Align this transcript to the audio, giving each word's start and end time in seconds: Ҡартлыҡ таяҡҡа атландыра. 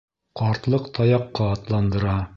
Ҡартлыҡ 0.39 0.89
таяҡҡа 0.99 1.53
атландыра. 1.59 2.21